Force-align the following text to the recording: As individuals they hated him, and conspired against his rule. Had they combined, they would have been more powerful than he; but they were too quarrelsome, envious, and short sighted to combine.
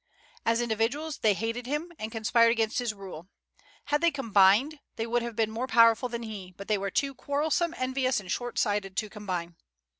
As 0.47 0.61
individuals 0.61 1.19
they 1.19 1.35
hated 1.35 1.67
him, 1.67 1.91
and 1.99 2.11
conspired 2.11 2.51
against 2.51 2.79
his 2.79 2.91
rule. 2.91 3.29
Had 3.85 4.01
they 4.01 4.09
combined, 4.09 4.79
they 4.95 5.05
would 5.05 5.21
have 5.21 5.35
been 5.35 5.51
more 5.51 5.67
powerful 5.67 6.09
than 6.09 6.23
he; 6.23 6.55
but 6.57 6.67
they 6.67 6.79
were 6.79 6.89
too 6.89 7.13
quarrelsome, 7.13 7.75
envious, 7.77 8.19
and 8.19 8.31
short 8.31 8.57
sighted 8.57 8.97
to 8.97 9.11
combine. 9.11 9.57